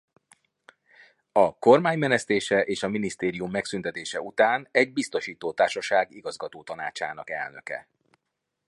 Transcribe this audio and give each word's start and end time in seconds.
A 1.31 1.57
kormány 1.57 1.97
menesztése 1.97 2.61
és 2.61 2.83
a 2.83 2.87
minisztérium 2.89 3.51
megszüntetése 3.51 4.21
után 4.21 4.67
egy 4.71 4.93
biztosítótársaság 4.93 6.11
igazgatótanácsának 6.11 7.29
elnöke. 7.29 7.87